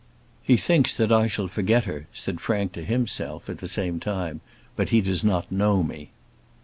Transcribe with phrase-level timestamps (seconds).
[0.41, 4.41] "He thinks that I shall forget her," said Frank to himself at the same time;
[4.75, 6.09] "but he does not know me."